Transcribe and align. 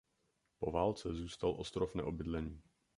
Po 0.59 0.71
válce 0.71 1.13
zůstal 1.13 1.53
ostrov 1.57 1.95
neobydlený. 1.95 2.61